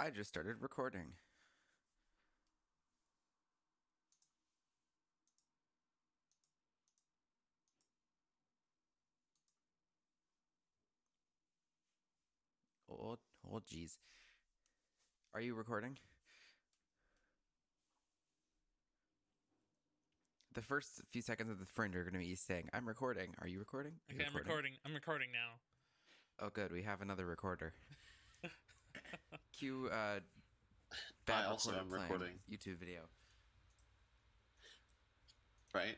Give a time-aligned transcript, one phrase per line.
[0.00, 1.14] I just started recording.
[12.88, 13.98] Oh, oh, jeez.
[15.34, 15.98] Are you recording?
[20.54, 23.48] The first few seconds of the fringe are going to be saying, "I'm recording." Are
[23.48, 23.92] you recording?
[24.08, 24.72] Are you Okay, I'm recording.
[24.84, 25.58] I'm recording now.
[26.40, 26.72] Oh, good.
[26.72, 27.74] We have another recorder.
[29.58, 30.20] Cue uh,
[31.26, 32.34] bad I also recorder am recording.
[32.50, 33.00] YouTube video.
[35.74, 35.96] right?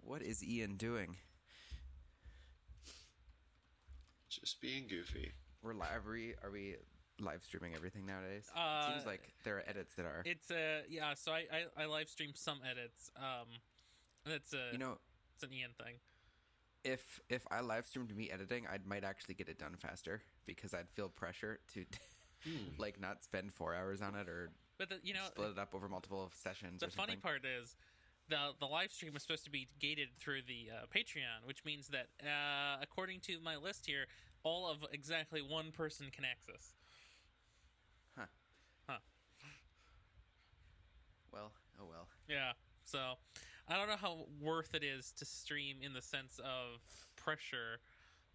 [0.00, 1.16] What is Ian doing?
[4.30, 5.32] Just being goofy.
[5.62, 6.06] We're live.
[6.06, 6.76] Are we, are we
[7.20, 8.46] live streaming everything nowadays?
[8.56, 10.22] Uh, it seems like there are edits that are.
[10.24, 11.12] It's uh yeah.
[11.14, 13.10] So I I, I live stream some edits.
[13.16, 13.48] Um,
[14.24, 14.96] that's a you know,
[15.34, 15.96] it's an Ian thing.
[16.88, 20.74] If if I live streamed me editing, I might actually get it done faster because
[20.74, 21.84] I'd feel pressure to
[22.78, 25.74] like not spend four hours on it or But the, you know split it up
[25.74, 26.80] over multiple sessions.
[26.80, 27.76] the or funny part is.
[28.30, 31.88] The, the live stream is supposed to be gated through the uh, Patreon, which means
[31.88, 34.04] that, uh, according to my list here,
[34.42, 36.74] all of exactly one person can access.
[38.18, 38.26] Huh.
[38.86, 38.98] Huh.
[41.32, 42.06] Well, oh well.
[42.28, 42.52] Yeah.
[42.84, 43.14] So
[43.70, 46.80] I don't know how worth it is to stream in the sense of
[47.16, 47.80] pressure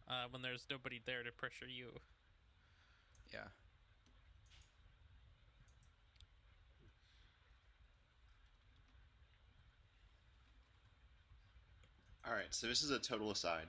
[0.08, 1.88] uh, when there's nobody there to pressure you.
[3.34, 3.40] Yeah.
[12.26, 13.66] All right, so this is a total aside,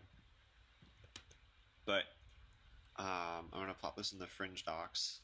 [1.86, 2.04] but
[2.96, 5.20] um, I'm gonna plop this in the fringe docs.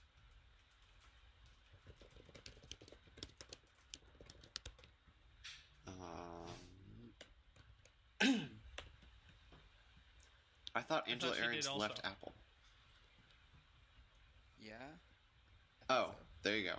[10.75, 12.33] I thought Angela she did Ahrendts left Apple.
[14.61, 14.75] Yeah.
[15.89, 16.11] Oh,
[16.43, 16.77] there you go.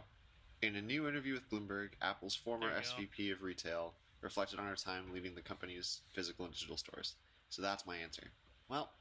[0.61, 3.23] In a new interview with Bloomberg, Apple's former There you go.
[3.23, 7.15] SVP of retail reflected on her time leaving the company's physical and digital stores.
[7.49, 8.23] So that's my answer.
[8.69, 8.91] Well,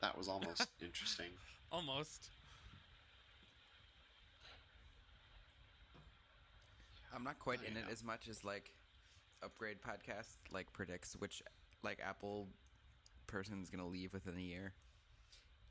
[0.00, 1.26] that was almost interesting.
[1.70, 2.30] Almost.
[7.14, 8.72] I'm not quite in it as much as like
[9.42, 11.42] Upgrade podcast like predicts which
[11.82, 12.48] like Apple
[13.26, 14.74] person's gonna leave within a year.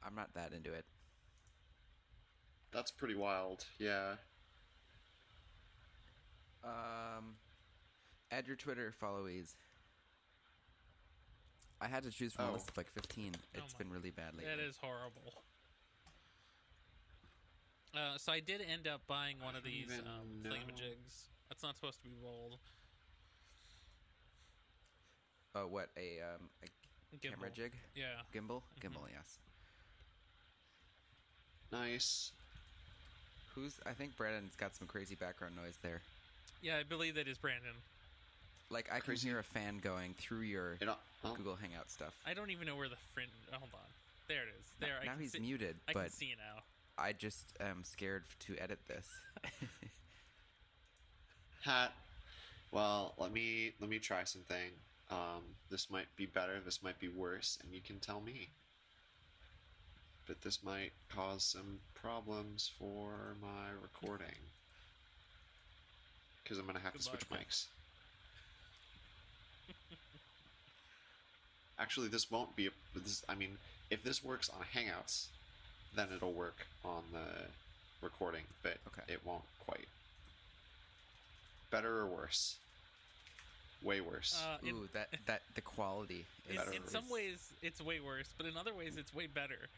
[0.03, 0.85] I'm not that into it.
[2.71, 3.65] That's pretty wild.
[3.79, 4.15] Yeah.
[6.63, 7.35] Um,
[8.31, 9.55] add your Twitter followees.
[11.81, 12.53] I had to choose from a Oh.
[12.53, 13.35] list of like 15.
[13.53, 14.49] It's my- been really bad lately.
[14.49, 15.43] That is horrible.
[17.93, 20.49] Uh, so I did end up buying one of these even um, know.
[20.49, 21.29] thingamajigs.
[21.49, 22.59] That's not supposed to be rolled.
[25.55, 26.67] Oh, what a um a
[27.21, 28.21] camera jig, Yeah.
[28.33, 28.87] gimbal, Mm-hmm.
[28.87, 29.07] gimbal.
[29.11, 29.37] Yes.
[31.71, 32.31] Nice.
[33.55, 33.73] Who's?
[33.85, 36.01] I think Brandon's got some crazy background noise there.
[36.61, 37.73] Yeah, I believe that is Brandon.
[38.69, 39.27] Like I can Crazy.
[39.27, 42.13] hear a fan going through your You know, well, Google Hangout stuff.
[42.25, 43.29] I don't even know where the friend.
[43.51, 43.79] oh, hold on.
[44.27, 44.65] There it is.
[44.79, 44.97] There.
[45.01, 46.63] I now can he's see, muted, I can but see now.
[46.97, 49.07] I just am scared to edit this.
[51.61, 51.91] hat.
[52.71, 54.71] Well, let me let me try something.
[55.11, 56.59] Um, this might be better.
[56.63, 58.49] This might be worse, and you can tell me.
[60.27, 64.35] But this might cause some problems for my recording
[66.43, 67.41] because I'm gonna have to switch luck.
[67.41, 67.65] mics.
[71.77, 72.67] Actually, this won't be.
[72.67, 73.57] A, this, I mean,
[73.89, 75.27] if this works on Hangouts,
[75.95, 77.47] then it'll work on the
[78.01, 79.13] recording, but Okay.
[79.13, 79.87] it won't quite.
[81.71, 82.57] Better or worse?
[83.83, 84.41] Way worse.
[84.41, 86.25] Uh, in, Ooh, that that the quality.
[86.49, 89.27] Is, in, better in some ways, it's way worse, but in other ways, it's way
[89.27, 89.69] better.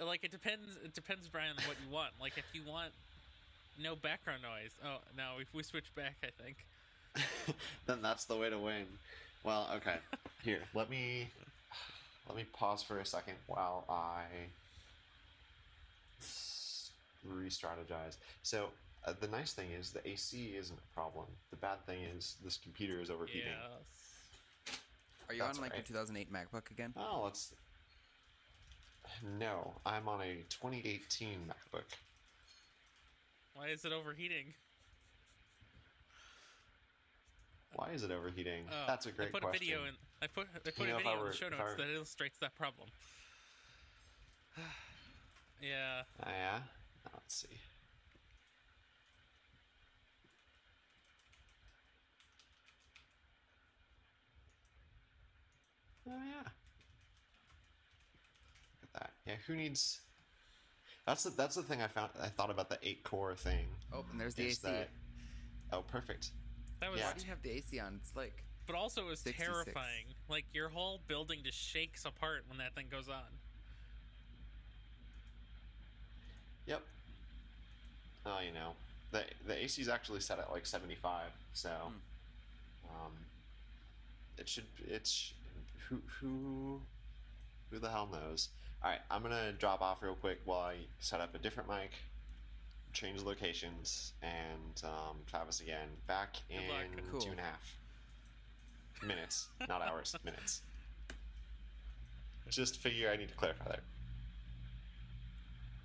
[0.00, 0.76] Like it depends.
[0.84, 2.12] It depends, Brian, on what you want.
[2.20, 2.92] Like if you want
[3.82, 4.70] no background noise.
[4.84, 6.56] Oh no, if we switch back, I think.
[7.86, 8.86] then that's the way to win.
[9.44, 9.96] Well, okay.
[10.42, 11.28] Here, let me
[12.28, 14.24] let me pause for a second while I
[17.26, 18.16] re-strategize.
[18.42, 18.68] So
[19.06, 21.26] uh, the nice thing is the AC isn't a problem.
[21.50, 23.48] The bad thing is this computer is overheating.
[23.52, 24.74] Yes.
[25.28, 25.84] Are you that's on like alright.
[25.84, 26.92] a 2008 MacBook again?
[26.96, 27.52] Oh, let's.
[29.38, 31.82] No, I'm on a 2018 MacBook.
[33.54, 34.54] Why is it overheating?
[37.74, 38.64] Why is it overheating?
[38.70, 39.62] Oh, That's a great I put question.
[39.62, 39.94] a video in.
[40.22, 41.94] I put I put You know, a video I in the show notes were- that
[41.94, 42.88] illustrates that problem.
[45.60, 46.02] yeah.
[46.22, 46.58] Ah, yeah.
[47.12, 47.58] Let's see.
[56.08, 56.42] Oh yeah.
[58.80, 59.10] Look at that.
[59.26, 60.00] Yeah, who needs
[61.06, 62.10] That's the that's the thing I found.
[62.22, 63.66] I thought about the eight core thing.
[63.92, 64.60] Oh, and there's the AC.
[64.62, 64.88] that-
[65.72, 66.30] oh, perfect.
[66.80, 67.06] That was, Yeah.
[67.08, 67.98] Why do you have the AC on?
[68.00, 69.46] It's like but also it was 66.
[69.46, 70.06] terrifying.
[70.28, 73.22] Like your whole building just shakes apart when that thing goes on.
[76.66, 76.80] Yep.
[78.26, 78.72] Oh, you know,
[79.12, 81.70] the the AC is actually set at like seventy five, so
[82.88, 83.12] um,
[84.38, 85.32] it should it's
[85.88, 86.80] who who
[87.70, 88.48] who the hell knows.
[88.82, 91.90] All right, I'm gonna drop off real quick while I set up a different mic,
[92.92, 95.88] change locations, and um, Travis again.
[96.06, 96.60] Back in.
[97.10, 97.20] Cool.
[97.20, 97.78] two and a half
[99.06, 100.62] minutes, not hours, minutes.
[102.50, 103.80] Just figure I need to clarify that.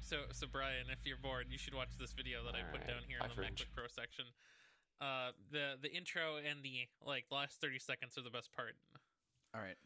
[0.01, 2.87] So, so Brian, if you're bored, you should watch this video that I put Alright,
[2.87, 3.61] down here in the Fringe.
[3.61, 4.25] MacBook Pro section.
[4.99, 8.75] Uh, the the intro and the like last thirty seconds are the best part.
[9.55, 9.77] all right.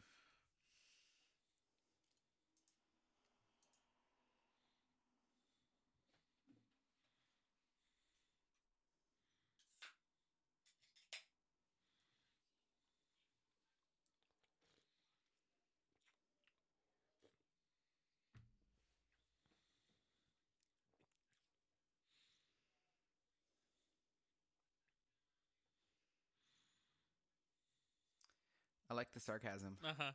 [28.93, 29.77] I like the sarcasm.
[29.83, 30.11] Uh huh.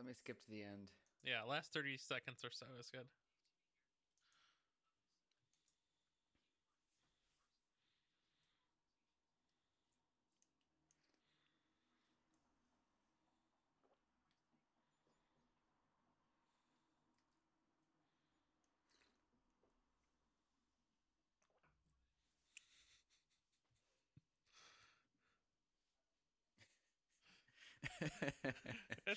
[0.00, 0.90] Let me skip to the end.
[1.22, 3.06] Yeah, last thirty seconds or so is good.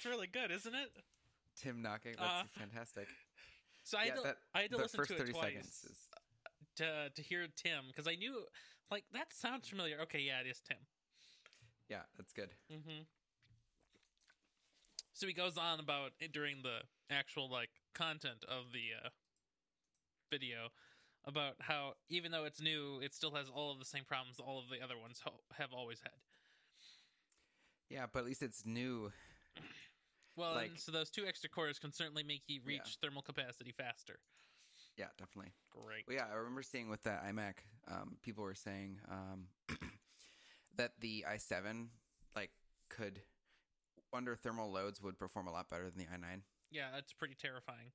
[0.01, 0.89] It's really good, isn't it?
[1.61, 2.15] Tim knocking.
[2.17, 3.07] That's Uh, fantastic.
[3.83, 5.31] So I yeah, had to, that, I had to the listen first to it 30
[5.31, 5.97] twice seconds is
[6.75, 8.45] to to hear Tim because I knew
[8.91, 9.99] like that sounds familiar.
[10.01, 10.77] Okay, yeah, it is Tim.
[11.89, 12.49] yeah, that's good.
[12.71, 13.01] Mm-hmm.
[15.13, 19.09] So he goes on about during the actual like content of the uh,
[20.29, 20.69] video
[21.25, 24.59] about how even though it's new, it still has all of the same problems all
[24.59, 26.13] of the other ones ho- have always had.
[27.89, 29.11] Yeah, but at least it's new.
[30.35, 32.93] Well, Like- and so those two extra cores can certainly make you reach Yeah.
[33.01, 34.19] thermal capacity faster.
[34.97, 35.53] Yeah, definitely.
[35.69, 36.07] Great.
[36.07, 39.49] Well, yeah, I remember seeing with that iMac, um, people were saying um,
[40.75, 41.89] that the i7
[42.35, 42.51] like
[42.89, 43.23] could
[44.13, 46.43] under thermal loads would perform a lot better than the i9.
[46.69, 47.91] Yeah, that's pretty terrifying.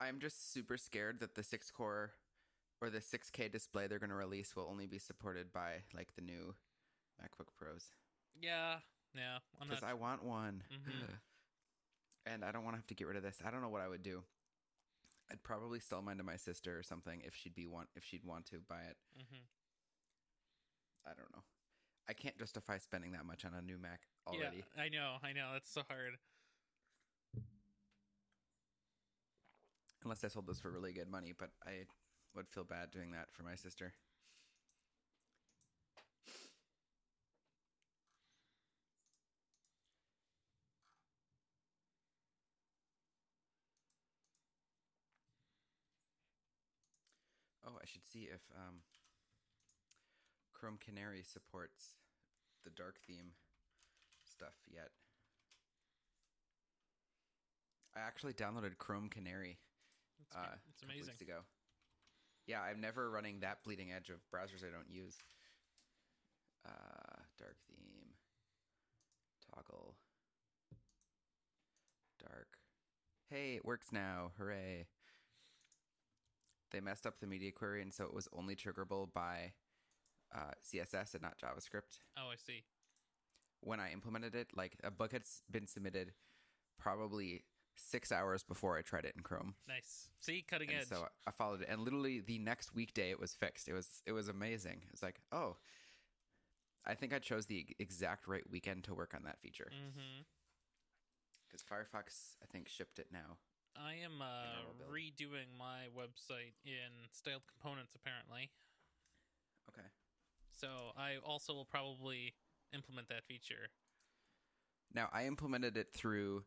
[0.00, 2.12] I'm just super scared that the six core
[2.82, 6.20] or the 6K display they're going to release will only be supported by like the
[6.20, 6.54] new
[7.22, 7.90] MacBook Pros
[8.40, 8.76] Yeah,
[9.14, 9.38] yeah.
[9.60, 9.90] Because not.
[9.90, 11.20] I want one, Mhm.
[12.26, 13.40] and I don't want to have to get rid of this.
[13.44, 14.24] I don't know what I would do.
[15.30, 18.24] I'd probably sell mine to my sister or something if she'd be want if she'd
[18.24, 18.96] want to buy it.
[19.18, 19.42] Mhm.
[21.04, 21.42] I don't know.
[22.08, 24.58] I can't justify spending that much on a new Mac already.
[24.58, 25.52] Yeah, I know, I know.
[25.52, 26.18] That's so hard.
[30.04, 31.86] Unless I sold this for really good money, but I
[32.34, 33.92] would feel bad doing that for my sister.
[47.86, 48.80] Should see if um,
[50.52, 51.96] Chrome Canary supports
[52.64, 53.32] the dark theme
[54.24, 54.90] stuff yet.
[57.96, 59.58] I actually downloaded Chrome Canary
[60.20, 61.12] It's, uh, it's a couple amazing.
[61.14, 61.38] weeks ago.
[62.46, 65.16] Yeah, I'm never running that bleeding edge of browsers I don't use.
[66.66, 68.14] Uh, dark theme,
[69.54, 69.94] toggle,
[72.20, 72.48] dark.
[73.30, 74.32] Hey, it works now!
[74.38, 74.86] Hooray!
[76.72, 79.52] They messed up the media query, and so it was only triggerable by
[80.34, 82.00] uh, CSS and not JavaScript.
[82.16, 82.64] Oh, I see.
[83.60, 86.12] When I implemented it, like a bug had been submitted
[86.78, 87.44] probably
[87.76, 89.54] six hours before I tried it in Chrome.
[89.68, 90.08] Nice.
[90.20, 90.88] See, cutting And edge.
[90.88, 93.68] so I followed it, and literally the next weekday it was fixed.
[93.68, 94.82] It was it was amazing.
[94.92, 95.56] It's like, oh,
[96.86, 100.22] I think I chose the exact right weekend to work on that feature mm-hmm.
[101.46, 103.38] because Firefox I think shipped it now.
[103.82, 108.50] I am uh, redoing my website in styled components, apparently.
[109.68, 109.86] Okay.
[110.50, 112.34] So I also will probably
[112.72, 113.68] implement that feature.
[114.94, 116.44] Now I implemented it through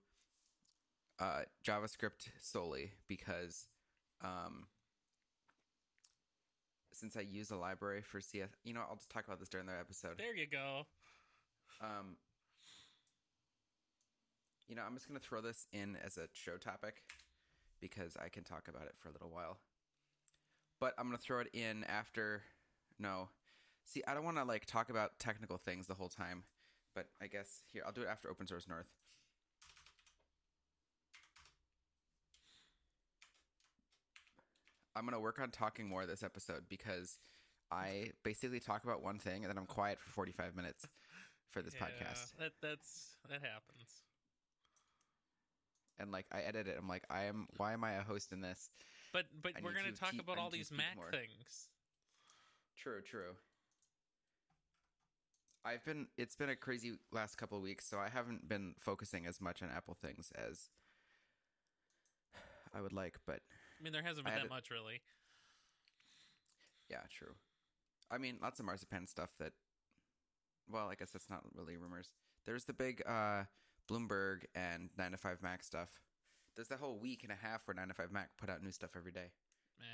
[1.19, 3.67] uh, JavaScript solely because
[4.23, 4.65] um,
[6.93, 9.67] since I use a library for CS, you know, I'll just talk about this during
[9.67, 10.17] the episode.
[10.17, 10.83] There you go.
[11.81, 12.17] um,
[14.69, 17.01] You know, I'm just going to throw this in as a show topic
[17.81, 19.57] because I can talk about it for a little while.
[20.79, 22.43] But I'm going to throw it in after.
[22.99, 23.29] No.
[23.85, 26.43] See, I don't want to like talk about technical things the whole time,
[26.93, 28.93] but I guess here I'll do it after Open Source North.
[34.95, 37.17] I'm going to work on talking more this episode because
[37.71, 40.85] I basically talk about one thing and then I'm quiet for 45 minutes
[41.49, 42.35] for this Yeah, podcast.
[42.37, 44.01] That that's that happens.
[45.99, 46.75] And like I edit it.
[46.79, 48.69] I'm like, I am why am I a host in this?
[49.11, 51.11] But but I we're gonna to talk keep- about all these Mac more.
[51.11, 51.67] things.
[52.77, 53.35] True, true.
[55.65, 59.25] I've been it's been a crazy last couple of weeks, so I haven't been focusing
[59.25, 60.69] as much on Apple things as
[62.73, 63.41] I would like, but
[63.79, 65.01] I mean, there hasn't been that it- much really.
[66.89, 67.33] yeah, true.
[68.11, 69.51] I mean, lots of marzipan stuff that
[70.71, 72.09] well, I guess that's not really rumors.
[72.45, 73.43] There's the big uh
[73.89, 75.89] Bloomberg and 9 to 5 Mac stuff.
[76.55, 78.71] There's that whole week and a half where 9 to 5 Mac put out new
[78.71, 79.31] stuff every day.
[79.79, 79.85] Meh.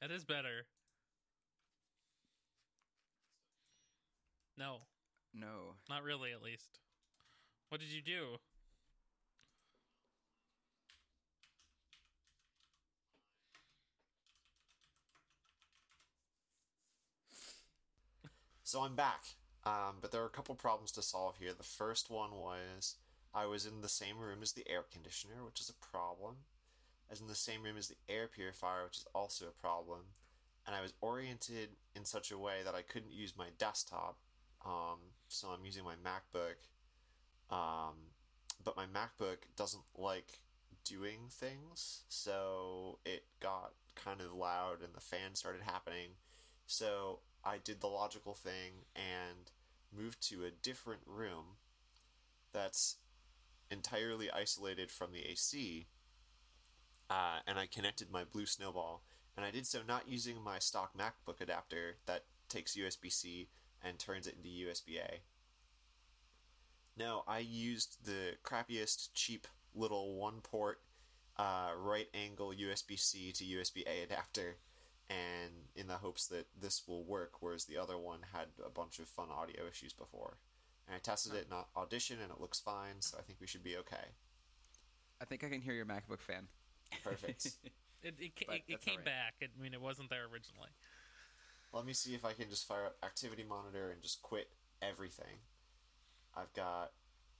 [0.00, 0.66] That is better.
[4.56, 4.78] No,
[5.38, 5.74] No.
[5.88, 6.32] not really.
[6.32, 6.78] At least.
[7.68, 8.38] What did you do?
[18.66, 19.22] So I'm back.
[19.64, 21.52] Um, but there are a couple problems to solve here.
[21.56, 22.96] The first one was
[23.32, 26.36] I was in the same room as the air conditioner, which is a problem.
[27.08, 30.00] I was in the same room as the air purifier, which is also a problem.
[30.66, 34.16] And I was oriented in such a way that I couldn't use my desktop.
[34.66, 36.56] Um, so I'm using my MacBook.
[37.50, 37.94] Um,
[38.64, 40.40] but my MacBook doesn't like
[40.84, 46.10] doing things, so it got kind of loud and the fan started happening.
[46.66, 49.50] So I did the logical thing and
[49.96, 51.58] moved to a different room
[52.52, 52.96] that's
[53.70, 55.86] entirely isolated from the AC.
[57.08, 59.02] Uh, and I connected my Blue Snowball,
[59.36, 63.48] and I did so not using my stock MacBook adapter that takes USB C
[63.86, 65.20] and turns it into USB A.
[66.98, 70.80] No, I used the crappiest, cheap little one port
[71.38, 74.56] uh, right angle USB C to USB A adapter,
[75.10, 78.98] and in the hopes that this will work, whereas the other one had a bunch
[78.98, 80.38] of fun audio issues before.
[80.86, 83.64] And I tested it in Audition, and it looks fine, so I think we should
[83.64, 84.14] be okay.
[85.20, 86.48] I think I can hear your MacBook fan.
[87.04, 87.48] Perfect.
[88.02, 89.04] It it, it, it came alright.
[89.04, 89.34] back.
[89.42, 90.68] I mean, it wasn't there originally.
[91.76, 94.48] Let me see if I can just fire up Activity Monitor and just quit
[94.80, 95.36] everything.
[96.34, 96.92] I've got.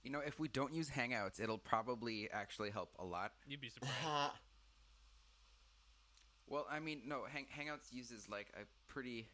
[0.03, 3.31] You know, if we don't use Hangouts, it'll probably actually help a lot.
[3.47, 4.33] You'd be surprised.
[6.45, 9.27] Well, I mean, no, Hang- Hangouts uses like a pretty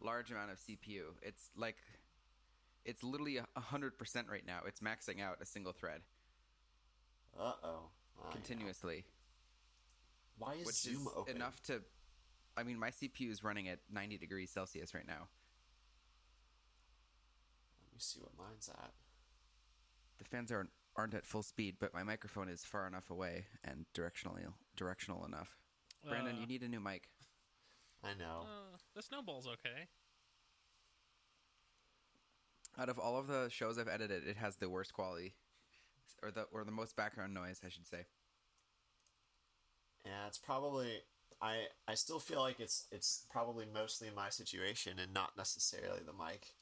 [0.00, 1.04] large amount of CPU.
[1.22, 1.76] It's like
[2.84, 4.60] it's literally a hundred percent right now.
[4.66, 6.02] It's maxing out a single thread
[7.40, 7.78] Uh oh.
[8.32, 9.04] continuously,
[10.38, 11.36] Why is which Zoom is open?
[11.36, 11.80] enough to.
[12.56, 15.28] I mean, my CPU is running at ninety degrees Celsius right now.
[17.82, 18.92] Let me see what mine's at.
[20.18, 23.84] The fans aren't aren't at full speed, but my microphone is far enough away and
[23.94, 24.44] directionally
[24.76, 25.58] directional enough.
[26.08, 27.08] Brandon, Uh, you need a new mic.
[28.02, 28.46] I know.
[28.46, 29.88] Uh, the snowball's okay.
[32.78, 35.34] Out of all of the shows I've edited, it has the worst quality,
[36.22, 38.06] or the or the most background noise, I should say.
[40.04, 41.00] Yeah, it's probably.
[41.40, 46.12] I I still feel like it's it's probably mostly my situation and not necessarily the
[46.12, 46.54] mic.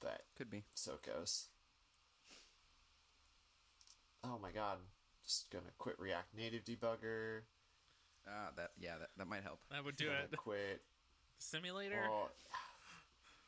[0.00, 0.64] But Could be.
[0.74, 1.46] so it goes.
[4.22, 4.78] Oh my god.
[5.24, 7.40] Just gonna quit React Native Debugger.
[8.28, 9.60] Ah, that yeah, that, that might help.
[9.70, 10.36] That would do gonna it.
[10.36, 10.82] quit.
[11.38, 12.06] Simulator.
[12.08, 12.30] Well,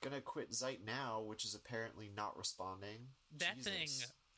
[0.02, 3.08] gonna quit Zeit now, which is apparently not responding.
[3.38, 3.72] that Jesus.
[3.72, 3.88] thing.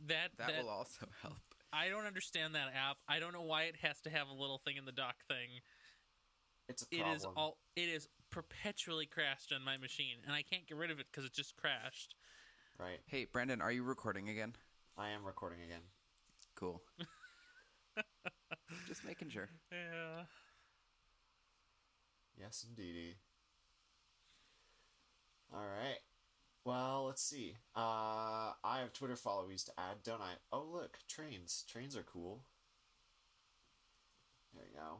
[0.06, 1.34] That That, that, will also help.
[1.72, 2.96] I don't understand that app.
[3.08, 5.60] I don't know why it has to have a little thing in the dock thing.
[6.68, 7.16] It's a problem.
[7.16, 7.58] is all.
[7.76, 11.24] It is perpetually crashed on my machine, and I can't get rid of it because
[11.24, 12.14] it just crashed.
[12.78, 12.98] right.
[13.06, 14.54] Hey, Brandon, are you recording again?
[14.96, 15.82] I am recording again.
[16.56, 16.82] Cool.
[18.88, 19.48] Just making sure.
[19.70, 20.24] Yeah.
[22.38, 23.14] Yes, indeedy.
[25.52, 25.98] All right.
[26.64, 27.56] Well, let's see.
[27.74, 30.32] Uh, I have Twitter followees to add, don't I?
[30.52, 31.64] Oh, look, trains.
[31.70, 32.42] Trains are cool.
[34.54, 34.98] There you go.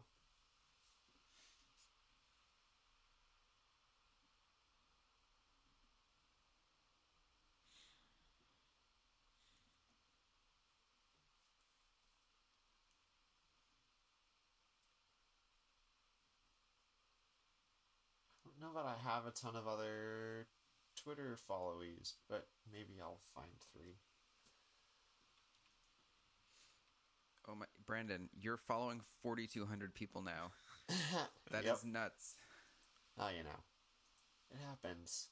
[18.60, 20.46] Don't know that I have a ton of other
[20.96, 23.96] Twitter followees, but maybe I'll find three.
[27.48, 30.52] Oh my, Brandon, you're following 4,200 people now.
[31.50, 31.84] That is Yep.
[31.84, 32.34] nuts.
[33.18, 33.60] Oh, you know,
[34.50, 35.28] it happens.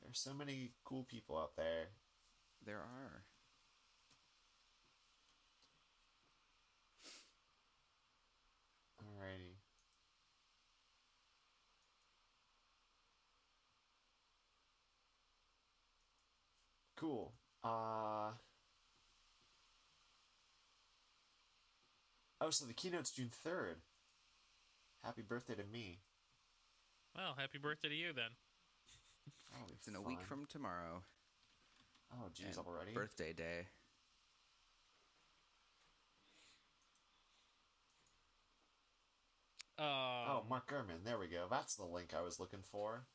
[0.00, 1.88] There are so many cool people out there.
[2.64, 3.24] There are.
[17.02, 17.32] Cool.
[17.64, 18.30] Uh.
[22.40, 23.78] Oh, so the keynote's June third.
[25.02, 25.98] Happy birthday to me.
[27.16, 28.30] Well, happy birthday to you then.
[29.52, 31.02] Oh, It's in a week from tomorrow.
[32.12, 32.92] Oh, geez, and already.
[32.92, 33.66] Birthday day.
[39.78, 41.04] Um, Oh, Mark Gurman.
[41.04, 41.46] There we go.
[41.50, 43.06] That's the link I was looking for.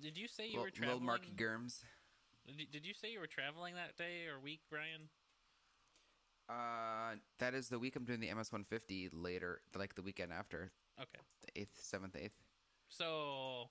[0.00, 0.98] did you say you Lil, were traveling?
[0.98, 1.84] Lil Marky Germs.
[2.46, 5.10] Did you- say you were traveling that day or week, Brian?
[6.48, 10.72] Uh, that is the week I'm doing the MS 150 later, like the weekend after,
[10.98, 11.20] Okay.
[11.40, 12.42] the 8th, 7th, 8th.
[12.88, 13.70] So,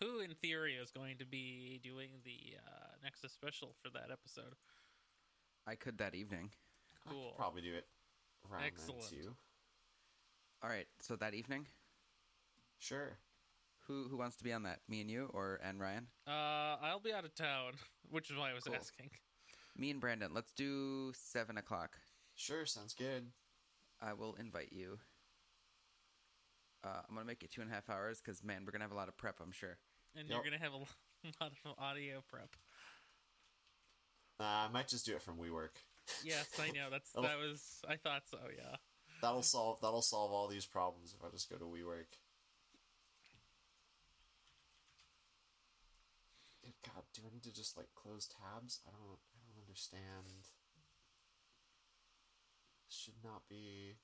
[0.00, 4.56] who in theory is going to be doing the uh, Nexus special for that episode?
[5.66, 6.52] I could that evening.
[6.94, 7.32] I could Cool.
[7.34, 7.88] probably do it
[8.44, 9.02] around Excellent.
[9.10, 9.36] then too.
[10.60, 11.68] All right, so that evening,
[12.78, 13.16] Sure.
[13.86, 14.80] Who who wants to be on that?
[14.88, 16.06] Me and you, or and Ryan?
[16.26, 17.72] Uh, I'll be out of town,
[18.10, 18.74] which is why I was Cool.
[18.76, 19.10] asking.
[19.76, 20.32] Me and Brandon.
[20.34, 21.98] Let's do seven o'clock.
[22.34, 23.28] Sure, sounds good.
[24.00, 24.98] I will invite you.
[26.84, 28.92] Uh, I'm gonna make it two and a half hours because man, we're gonna have
[28.92, 29.36] a lot of prep.
[29.40, 29.78] I'm sure.
[30.16, 30.34] And Yep.
[30.34, 30.76] you're gonna have a
[31.40, 32.54] lot of audio prep.
[34.40, 35.76] Uh, I might just do it from WeWork.
[36.24, 36.88] Yes, I know.
[36.90, 37.80] That's that was.
[37.88, 38.38] I thought so.
[38.56, 38.76] Yeah.
[39.22, 42.18] That'll solve that'll solve all these problems if I just go to WeWork.
[46.84, 48.80] God, do I need to just like close tabs?
[48.86, 50.50] I don't I don't understand.
[52.88, 53.96] Should not be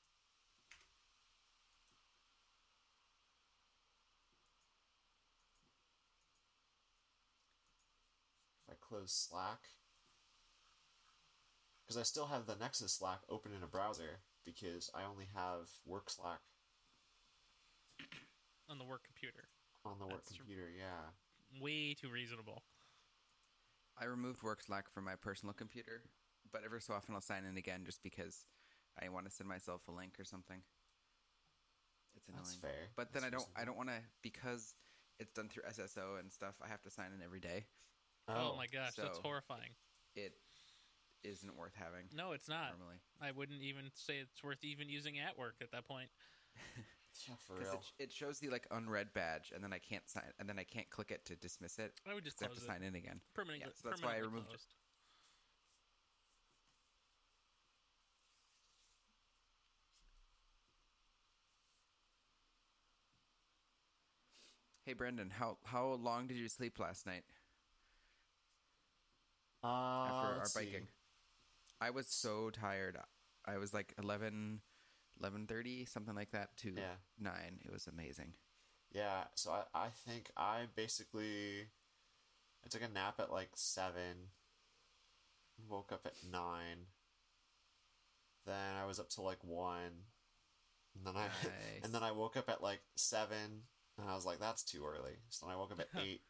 [8.67, 9.61] if I close Slack
[11.85, 15.69] because I still have the Nexus Slack open in a browser because I only have
[15.87, 16.41] work Slack
[18.69, 19.49] On the work computer.
[19.85, 20.69] on the work That's computer.
[20.77, 21.12] Yeah.
[21.61, 22.62] Way too reasonable.
[24.00, 26.02] I removed Work Slack from my personal computer,
[26.52, 28.46] but every so often I'll sign in again just because
[29.00, 30.62] I want to send myself a link or something.
[32.16, 32.44] It's annoying.
[32.44, 32.90] That's fair.
[32.96, 33.48] But then That's I don't.
[33.62, 34.74] I don't want to because
[35.18, 36.54] it's done through SSO and stuff.
[36.64, 37.66] I have to sign in every day.
[38.28, 39.70] Oh, oh my gosh, that's horrifying.
[40.14, 40.34] It
[41.24, 42.78] isn't worth having No, it's not.
[42.78, 46.11] normally I wouldn't even say it's worth even using at work at that point.
[47.26, 47.83] Yeah, for because real.
[47.98, 50.64] it, it shows the like unread badge and then I can't sign and then I
[50.64, 51.92] can't click it to dismiss it.
[52.09, 52.66] I would just 'cause I have to it.
[52.66, 53.20] sign in again.
[53.35, 54.61] Permanently, Yeah, so that's why I permanently removed it.
[64.85, 67.24] Hey Brendan, how how long did you sleep last night
[69.62, 69.68] Uh,
[70.09, 70.64] after our let's see.
[70.66, 70.88] biking?
[71.81, 72.98] I was so tired.
[73.44, 74.61] I was like 11
[75.22, 76.96] 11:30 something like that to Yeah.
[77.18, 77.61] 9.
[77.64, 78.35] It was amazing.
[78.90, 81.68] Yeah, so I, I think I basically
[82.64, 84.31] I took a nap at like seven,
[85.68, 86.87] woke up at nine,
[88.46, 90.07] then I was up till like one,
[90.96, 91.33] and then I Nice.
[91.85, 93.64] and then I woke up at like seven,
[93.98, 95.16] and I was like, that's too early.
[95.28, 96.22] So then I woke up at eight,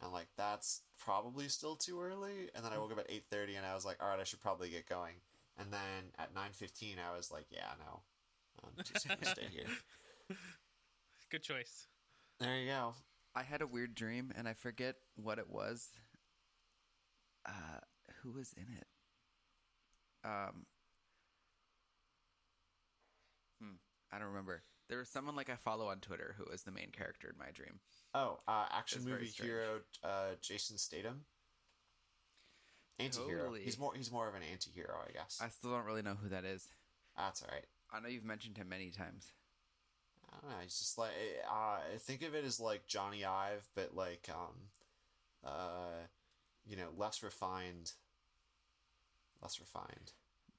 [0.00, 2.50] and like, that's probably still too early.
[2.54, 4.24] And then I woke up at eight thirty, and I was like, all right, I
[4.24, 5.14] should probably get going.
[5.56, 8.00] And then at nine fifteen, I was like, yeah, no,
[8.64, 9.66] I'm just gonna stay here.
[11.30, 11.86] Good choice.
[12.40, 12.94] There you go.
[13.34, 15.88] I had a weird dream and I forget what it was.
[17.46, 17.80] Uh,
[18.22, 18.86] who was in it?
[20.24, 20.66] Um,
[23.60, 23.74] hmm,
[24.12, 24.62] I don't remember.
[24.88, 27.50] There was someone like I follow on Twitter who was the main character in my
[27.52, 27.80] dream.
[28.14, 31.22] Oh, uh, action movie hero uh, Jason Statham.
[32.98, 33.44] Anti-hero.
[33.44, 33.62] Totally.
[33.62, 33.92] He's more.
[33.94, 35.40] He's more of an anti-hero, I guess.
[35.42, 36.68] I still don't really know who that is.
[37.16, 37.64] That's all right.
[37.92, 39.32] I know you've mentioned him many times.
[40.30, 40.56] I don't know.
[40.62, 41.10] He's just like
[41.50, 44.70] uh, think of it as like Jony Ive, but like um,
[45.44, 46.06] uh,
[46.66, 47.92] you know, less refined.
[49.42, 50.12] Less refined.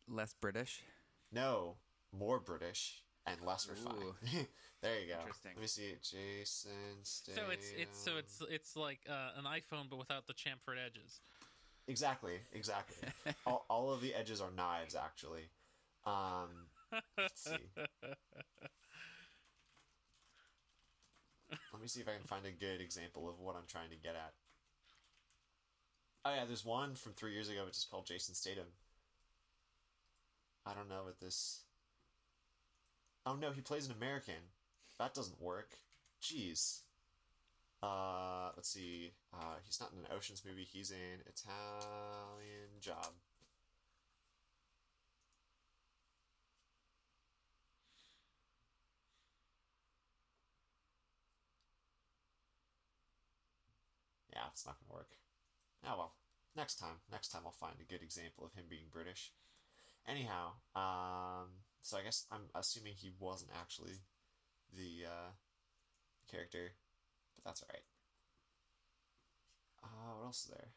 [0.07, 0.83] Less British.
[1.31, 1.77] No,
[2.11, 4.13] more British and less refined.
[4.81, 5.19] there you go.
[5.21, 5.51] Interesting.
[5.55, 5.83] Let me see.
[5.83, 6.03] it.
[6.03, 7.43] Jason Statham.
[7.45, 11.19] So it's it's so it's it's like uh, an iPhone but without the chamfered edges.
[11.87, 13.09] Exactly, exactly.
[13.45, 15.49] all, all of the edges are knives, actually.
[16.05, 16.67] Um,
[17.17, 17.57] let's see.
[21.71, 23.95] Let me see if I can find a good example of what I'm trying to
[23.95, 24.33] get at.
[26.25, 28.67] Oh yeah, there's one from three years ago which is called Jason Statham.
[30.65, 31.61] I don't know what this.
[33.25, 34.51] Oh no, he plays an American.
[34.99, 35.77] That doesn't work.
[36.21, 36.81] Jeez.
[37.81, 39.11] Uh, let's see.
[39.33, 40.63] Uh, he's not in an Ocean's movie.
[40.63, 43.11] He's in Italian Job.
[54.33, 55.11] Yeah, it's not gonna work.
[55.85, 56.13] Oh well.
[56.55, 56.97] Next time.
[57.11, 59.31] Next time I'll find a good example of him being British.
[60.07, 61.49] Anyhow, um,
[61.81, 64.01] so I guess I'm assuming he wasn't actually
[64.75, 65.31] the uh,
[66.29, 66.73] character,
[67.35, 67.83] but that's alright.
[69.83, 70.67] Uh, what else is there?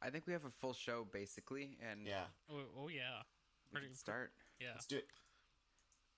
[0.00, 3.22] I think we have a full show basically, and Yeah, Oh, oh yeah.
[3.72, 4.32] we can start.
[4.60, 4.72] Yeah.
[4.74, 5.06] let's do it.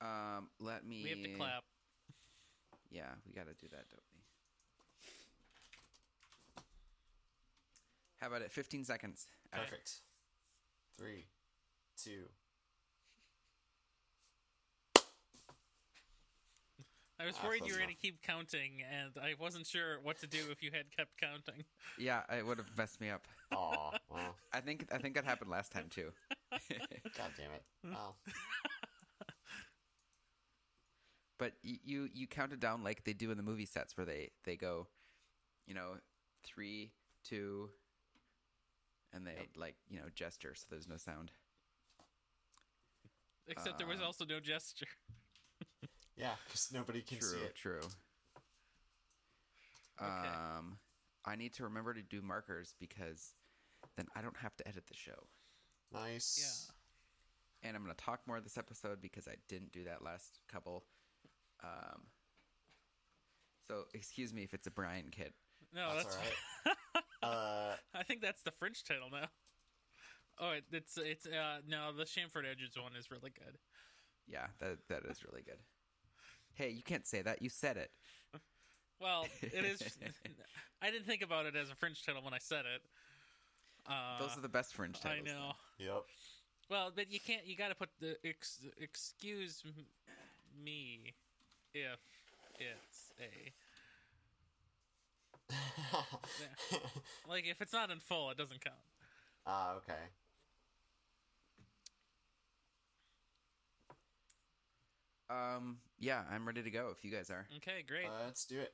[0.00, 1.02] Um, let me.
[1.04, 1.64] We have to clap.
[2.90, 4.20] Yeah, we got to do that, don't we?
[8.20, 8.52] How about it?
[8.52, 9.26] 15 seconds.
[9.54, 9.64] Okay.
[9.64, 9.92] Perfect.
[10.98, 11.24] Three,
[11.96, 12.24] two.
[17.18, 20.18] I was Ah, worried you were going to keep counting, and I wasn't sure what
[20.20, 21.64] to do if you had kept counting.
[21.98, 23.26] Yeah, it would have messed me up.
[23.52, 26.12] Aw, well, I think I think that happened last time too.
[27.16, 27.62] god damn it.
[27.84, 28.16] Well,
[31.38, 34.30] but you you count it down like they do in the movie sets where they
[34.44, 34.86] they go,
[35.66, 35.96] you know,
[36.42, 37.68] three, two,
[39.12, 39.46] and they Yep.
[39.56, 41.32] like you know gesture so there's no sound.
[43.46, 44.86] Except there was Uh, also no gesture.
[46.16, 47.54] yeah, because nobody can true, see it.
[47.56, 47.80] true.
[50.00, 50.28] Okay.
[50.28, 50.78] Um,
[51.24, 53.34] I need to remember to do markers because
[53.96, 55.26] then I don't have to edit the show.
[55.92, 56.38] Nice.
[57.62, 57.68] Yeah.
[57.68, 60.84] and I'm going to talk more this episode because I didn't do that last couple.
[61.62, 62.02] Um,
[63.68, 65.32] so excuse me if it's a BrianKit.
[65.74, 66.76] No, That's that's, alright.
[67.22, 69.28] Uh, I think that's the French title now.
[70.38, 73.58] Oh, it, it's it's uh no, the Chamfered Edges one is really good.
[74.26, 75.58] Yeah, that that is really good.
[76.54, 77.42] Hey, you can't say that.
[77.42, 77.90] You said it.
[79.00, 79.82] Well, it is.
[80.82, 82.82] I didn't think about it as a French title when I said it.
[83.86, 85.26] Uh, Those are the best French titles.
[85.26, 85.54] I titles.
[85.78, 85.84] know.
[85.84, 86.02] yep.
[86.70, 87.46] Well, but you can't.
[87.46, 89.62] You got to put the ex, excuse
[90.62, 91.14] me
[91.74, 91.98] if
[92.58, 93.52] it's a
[97.28, 98.76] like if it's not in full, it doesn't count.
[99.46, 99.94] Ah, okay.
[105.30, 107.46] Um, yeah, I'm ready to go if you guys are.
[107.58, 108.06] Okay, great.
[108.06, 108.72] Uh, let's do it.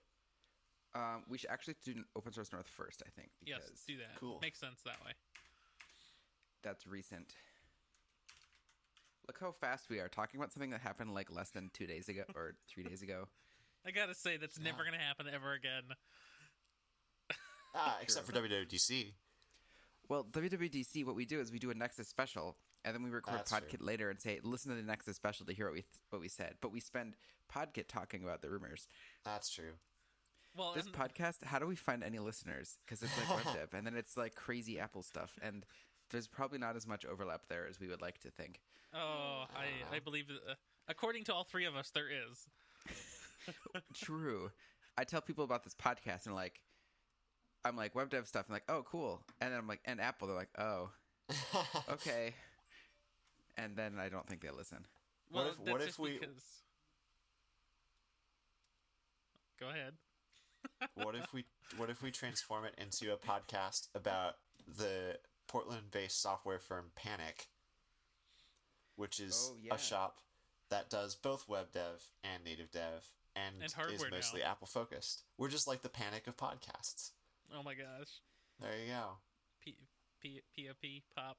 [0.94, 4.18] Um, we should actually do open source north first, I think, yes, do that.
[4.18, 4.38] cool.
[4.40, 5.12] Makes sense that way.
[6.62, 7.34] that's recent.
[9.26, 12.08] Look how fast we are talking about something that happened like less than two days
[12.08, 13.28] ago or three days ago.
[13.86, 15.82] I gotta say that's never gonna happen ever again.
[17.76, 19.12] Ah, except for WWDC.
[20.08, 23.38] Well, WWDC, what we do is we do a Nexus special, and then we record
[23.38, 23.60] That's true.
[23.60, 26.20] Podkit later and say, "Listen to the Nexus special to hear what we th- what
[26.20, 27.16] we said." But we spend
[27.52, 28.86] Podkit talking about the rumors.
[29.24, 29.72] That's true.
[30.56, 32.78] Well, This and- podcast, how do we find any listeners?
[32.86, 35.66] Because it's like web dev, and then it's like crazy Apple stuff, and
[36.10, 38.60] there's probably not as much overlap there as we would like to think.
[38.94, 40.54] oh, I I believe that, uh,
[40.88, 42.46] according to all three of us, there is.
[43.94, 44.50] True.
[44.96, 46.60] I tell people about this podcast, and like,
[47.66, 50.28] I'm like web dev stuff, and like, oh, cool, and then I'm like, and Apple,
[50.28, 50.90] they're like, oh,
[51.90, 52.34] okay,
[53.56, 54.86] and then I don't think they listen.
[55.30, 56.62] What if- what if we- Because...
[59.58, 59.94] Go ahead.
[60.94, 61.44] what if we
[61.78, 64.34] what if we transform it into a podcast about
[64.66, 65.16] the
[65.48, 67.48] Portland-based software firm Panic,
[68.96, 69.74] which is Oh, yeah.
[69.74, 70.18] a shop
[70.68, 74.16] that does both web dev and native dev and, And is hardware now.
[74.16, 75.22] mostly Apple focused.
[75.38, 77.12] We're just like the Panic of podcasts.
[77.54, 78.08] Oh my gosh.
[78.60, 79.18] There you go.
[79.62, 79.76] P
[80.22, 81.38] P P P pop.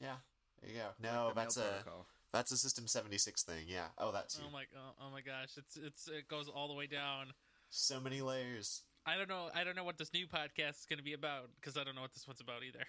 [0.00, 0.16] Yeah,
[0.60, 0.88] there you go.
[1.00, 2.06] No, the mail that's a protocol.
[2.32, 3.64] that's a System seventy six thing.
[3.66, 3.86] Yeah.
[3.98, 4.36] Oh, that's.
[4.36, 4.44] too.
[4.46, 5.56] Oh my oh, oh my gosh.
[5.56, 7.32] It's it's it goes all the way down.
[7.70, 8.82] So many layers.
[9.06, 9.48] I don't know.
[9.54, 11.94] I don't know what this new podcast is going to be about because I don't
[11.94, 12.84] know what this one's about either.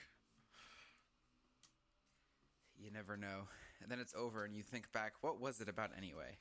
[2.79, 3.47] You never know.
[3.81, 6.37] And then it's over, and you think back, what was it about anyway?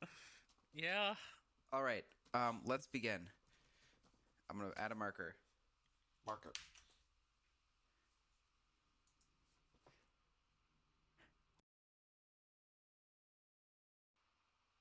[0.74, 1.14] Yeah.
[1.72, 2.04] All right,
[2.34, 3.28] um, let's begin.
[4.50, 5.34] I'm gonna add a marker.
[6.26, 6.52] Marker.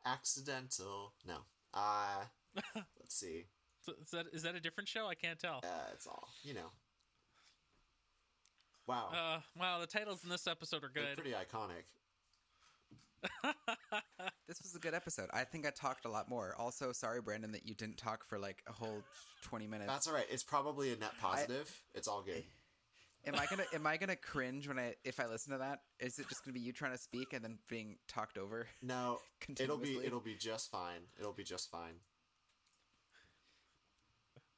[0.06, 1.14] Accidental.
[1.28, 1.38] No.
[1.74, 2.24] Uh
[2.76, 3.46] let's see.
[3.82, 5.08] So is that is that a different show?
[5.08, 5.60] I can't tell.
[5.64, 6.72] Uh it's all, you know.
[8.88, 9.10] Wow.
[9.12, 11.18] Uh, wow, the titles in this episode are They're good.
[11.18, 11.84] pretty iconic.
[14.48, 15.30] This was a good episode.
[15.34, 16.56] I think I talked a lot more.
[16.58, 19.04] Also, sorry, Brandon, that you didn't talk for like a whole
[19.44, 19.90] twenty minutes.
[19.92, 20.26] That's all right.
[20.30, 21.70] It's probably a net positive.
[21.94, 22.44] it's all good.
[23.26, 25.80] am I gonna am I gonna cringe when I if I listen to that?
[26.00, 28.68] Is it just gonna be you trying to speak and then being talked over?
[28.82, 29.20] No,
[29.60, 31.02] it'll be it'll be just fine.
[31.20, 31.96] It'll be just fine.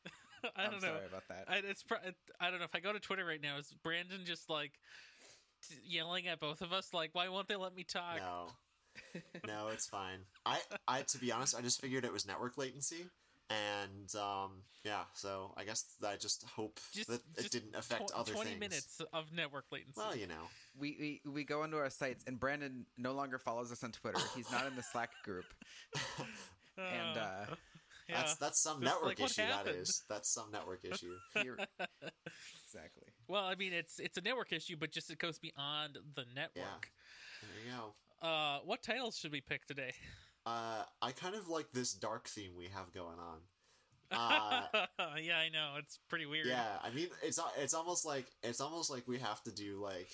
[0.56, 0.88] I I'm don't know.
[0.89, 1.46] sorry about that.
[1.48, 1.98] I, it's pro-
[2.39, 3.58] I don't know if I go to Twitter right now.
[3.58, 4.74] Is Brandon just like
[5.68, 6.94] t- yelling at both of us?
[6.94, 8.18] Like, why won't they let me talk?
[8.18, 8.48] No,
[9.48, 10.20] no, it's fine.
[10.46, 13.06] I I to be honest, I just figured it was network latency,
[13.50, 15.02] and um yeah.
[15.14, 18.60] So I guess I just hope Just, that it didn't affect tw- other Twenty things.
[18.60, 20.00] minutes of network latency.
[20.00, 20.48] Well, you know.
[20.80, 24.20] we, we we go into our sites and Brandon no longer follows us on Twitter.
[24.36, 25.46] He's not in the Slack group.
[26.78, 27.56] And uh
[28.08, 28.16] yeah.
[28.16, 29.42] That's that's some Just network like, issue.
[29.42, 29.76] That happened?
[29.82, 30.04] is.
[30.10, 31.14] That's some network issue.
[31.36, 33.08] he, exactly.
[33.28, 36.90] well, I mean, it's it's a network issue, but just it goes beyond the network.
[37.42, 37.94] There you go.
[38.21, 39.93] Uh, what titles should we pick today?
[40.45, 43.39] Uh, I kind of like this dark theme we have going on.
[44.12, 44.63] Uh,
[45.21, 46.47] yeah, I know it's pretty weird.
[46.47, 50.10] yeah, I mean, it's it's almost like it's almost like we have to do like,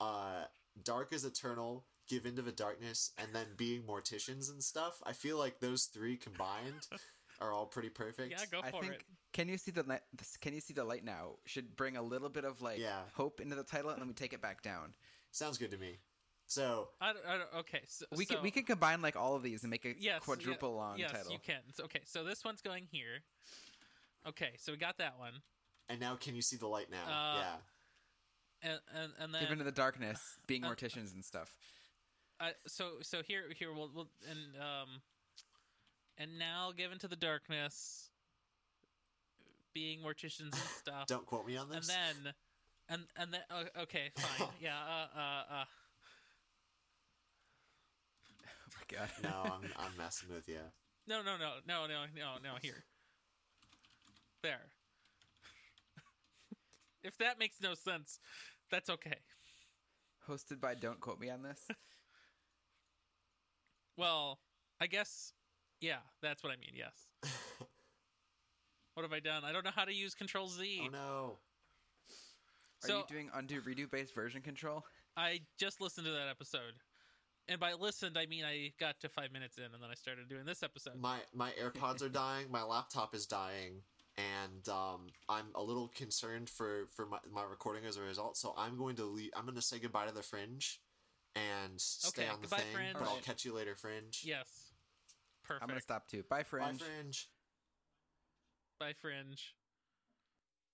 [0.00, 0.42] uh,
[0.82, 5.00] dark is eternal, give into the darkness, and then being morticians and stuff.
[5.06, 6.88] I feel like those three combined
[7.40, 8.32] are all pretty perfect.
[8.32, 9.04] yeah, go I for think it.
[9.32, 10.00] can you see the light?
[10.40, 11.36] Can you see the light now?
[11.46, 13.02] Should bring a little bit of like Yeah.
[13.14, 14.94] hope into the title, and then we take it back down.
[15.30, 15.98] Sounds good to me.
[16.48, 19.36] So I don't, I don't, okay, so, We so, can we can combine like all
[19.36, 21.32] of these and make a yes, quadruple yeah, long yes, title.
[21.32, 21.60] you can.
[21.74, 23.20] So, okay, so this one's going here.
[24.26, 25.34] Okay, so we got that one,
[25.90, 27.04] and now can you see the light now?
[27.06, 28.70] Uh, yeah.
[28.70, 31.54] and and, and then Give into the darkness, being uh, morticians and stuff.
[32.40, 34.88] I, so so here here we'll, we'll and um
[36.16, 38.10] and now given to the darkness
[39.74, 41.76] being morticians and stuff Don't quote me on this.
[41.76, 41.96] and this.
[42.24, 42.34] then
[42.88, 45.64] and and then uh, okay fine yeah uh uh uh
[48.30, 49.08] Oh my god.
[49.22, 50.58] no, I'm I'm messing with you.
[51.06, 52.84] no no no no no no no here
[54.42, 54.60] there
[57.02, 58.18] if that makes no sense
[58.70, 59.18] that's okay
[60.28, 61.66] Hosted by Don't Quote Me on This.
[63.96, 64.38] well
[64.80, 65.32] I guess
[65.80, 67.06] yeah that's what I mean yes
[68.94, 71.38] what have I done I don't know how to use Control Z Oh no.
[72.84, 74.84] Are So- you doing undo redo based version control?
[75.16, 76.74] I just listened to that episode.
[77.48, 80.28] And by listened, I mean I got to five minutes in and then I started
[80.28, 81.00] doing this episode.
[81.00, 82.46] My my AirPods are dying.
[82.50, 83.82] My laptop is dying,
[84.18, 88.36] and um, I'm a little concerned for for my, my recording as a result.
[88.36, 89.30] So I'm going to leave.
[89.34, 90.78] I'm going to say goodbye to the Fringe,
[91.34, 92.74] and stay Okay, on the goodbye, thing.
[92.74, 92.92] Fringe.
[92.98, 94.20] But I'll catch you later, Fringe.
[94.24, 94.46] yes.
[95.42, 95.62] Perfect.
[95.62, 96.22] I'm gonna stop too.
[96.28, 96.64] Bye, Fringe.
[96.64, 96.84] Bye, Fringe.
[96.84, 97.28] Fringe.
[98.78, 99.54] Bye, Fringe.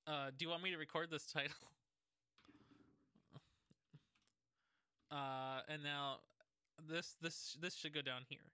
[0.08, 1.54] Uh, do you want me to record this title?
[5.10, 6.16] Uh, and now
[6.88, 8.50] this this this should go down here.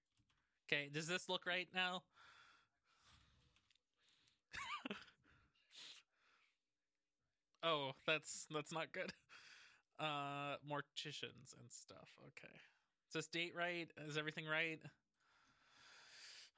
[0.66, 2.02] Okay, does this look right now?
[7.62, 9.12] oh, that's that's not good.
[9.98, 12.08] Uh, morticians and stuff.
[12.28, 12.54] Okay,
[13.08, 13.90] is this date right?
[14.08, 14.80] Is everything right?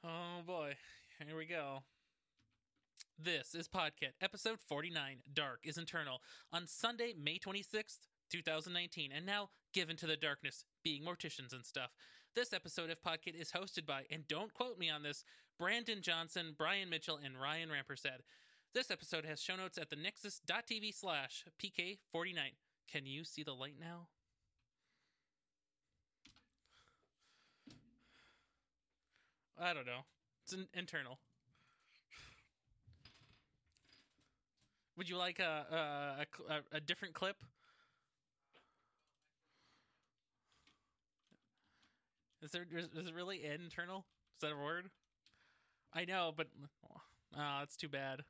[0.04, 0.74] Oh boy,
[1.24, 1.82] here we go.
[3.18, 6.20] This is PodKit, episode 49, Dark is Internal,
[6.52, 7.98] on Sunday, May 26th,
[8.30, 11.90] 2019, and now given to the darkness, being morticians and stuff.
[12.34, 15.24] This episode of PodKit is hosted by, and don't quote me on this,
[15.58, 18.20] Brandon Johnson, Brian Mitchell, and Ryan Rampersad.
[18.74, 22.36] This episode has show notes at the nexus.tv slash PK49.
[22.90, 24.08] Can you see the light now?
[29.60, 30.00] I don't know.
[30.44, 31.18] It's an internal.
[34.96, 37.36] Would you like a, a, a, a different clip?
[42.42, 44.04] Is there is, it really internal?
[44.36, 44.90] Is that a word?
[45.94, 46.48] I know, but
[46.90, 47.00] oh,
[47.60, 48.22] that's too bad.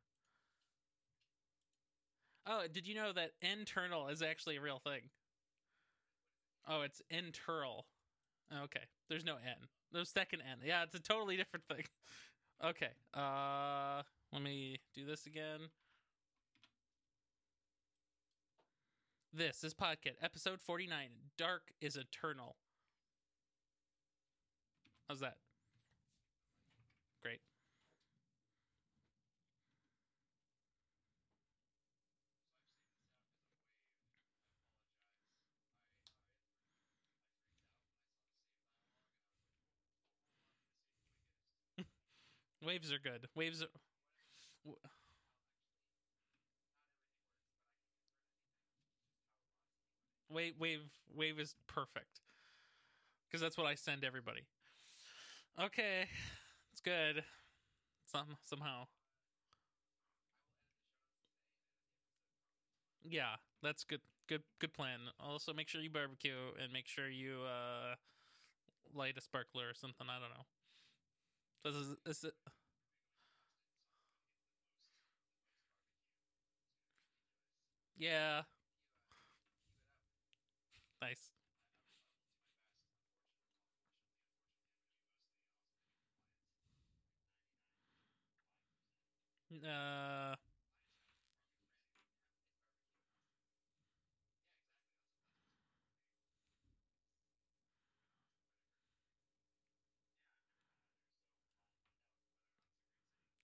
[2.47, 5.03] Oh, did you know that internal is actually a real thing?
[6.69, 7.87] Oh, it's internal.
[8.65, 9.69] Okay, there's no N.
[9.93, 10.59] No second N.
[10.65, 11.85] Yeah, it's a totally different thing.
[12.65, 15.59] Okay, uh, let me do this again.
[19.33, 21.09] This is PodKit, episode 49.
[21.37, 22.55] Dark is eternal.
[25.09, 25.37] How's that?
[27.23, 27.41] Great.
[42.63, 43.29] Waves are good.
[43.35, 43.69] Waves are.
[50.29, 52.21] Wave, wave, wave is perfect.
[53.29, 54.43] because that's what I send everybody.
[55.59, 56.07] Okay,
[56.73, 57.25] it's good.
[58.07, 58.87] Some somehow.
[63.09, 64.01] Yeah, that's good.
[64.29, 65.01] Good good plan.
[65.21, 67.97] Also, make sure you barbecue and make sure you uh
[68.95, 70.07] light a sparkler or something.
[70.09, 70.47] I don't know.
[71.65, 72.33] This is this is.
[77.99, 78.43] Yeah.
[81.03, 81.31] Nice.
[89.61, 90.35] Uh.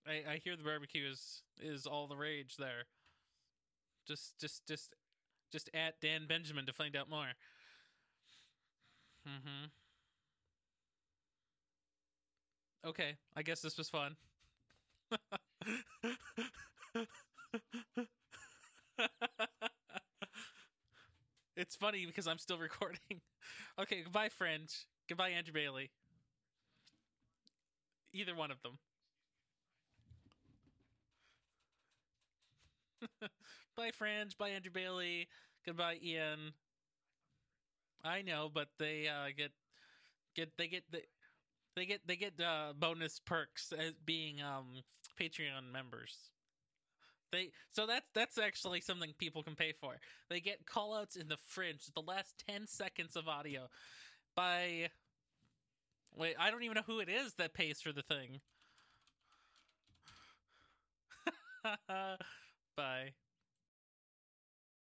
[0.06, 2.84] I, I hear the barbecue is is all the rage there.
[4.06, 4.94] Just just just
[5.52, 7.28] just at Dan Benjamin to find out more.
[9.26, 9.66] Mm-hmm.
[12.84, 14.16] Okay, I guess this was fun.
[21.56, 22.98] it's funny because I'm still recording.
[23.80, 24.86] Okay, goodbye, Fringe.
[25.08, 25.90] Goodbye, Andrew Bailey.
[28.12, 28.78] Either one of them.
[33.76, 34.36] bye, Fringe.
[34.38, 35.28] Bye, Andrew Bailey.
[35.64, 36.52] Goodbye, Ian.
[38.04, 39.52] I know, but they uh, get
[40.36, 41.02] get they get the
[41.76, 44.82] they get they get uh, bonus perks as being um,
[45.20, 46.30] Patreon members.
[47.30, 49.96] They so that's that's actually something people can pay for.
[50.30, 53.68] They get callouts in the fringe, the last ten seconds of audio
[54.34, 54.88] by
[56.16, 58.40] wait, I don't even know who it is that pays for the thing.